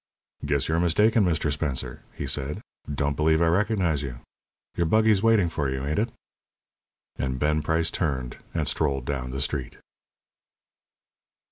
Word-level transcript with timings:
"Guess 0.43 0.67
you're 0.67 0.79
mistaken, 0.79 1.23
Mr. 1.23 1.53
Spencer," 1.53 2.01
he 2.17 2.25
said. 2.25 2.59
"Don't 2.91 3.15
believe 3.15 3.39
I 3.39 3.45
recognize 3.45 4.01
you. 4.01 4.15
Your 4.75 4.87
buggy's 4.87 5.21
waiting 5.21 5.47
for 5.47 5.69
you, 5.69 5.85
ain't 5.85 5.99
it?" 5.99 6.11
And 7.17 7.37
Ben 7.37 7.61
Price 7.61 7.91
turned 7.91 8.37
and 8.51 8.67
strolled 8.67 9.05
down 9.05 9.29
the 9.29 9.41
street. 9.41 9.77